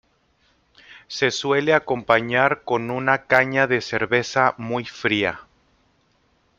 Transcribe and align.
Se 1.07 1.29
suele 1.29 1.75
acompañar 1.75 2.63
con 2.63 2.89
una 2.89 3.27
caña 3.27 3.67
de 3.67 3.81
cerveza 3.81 4.55
muy 4.57 4.83
fría. 4.83 5.41